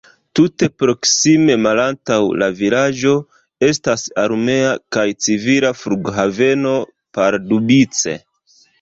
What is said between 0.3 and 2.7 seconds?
Tute proksime malantaŭ la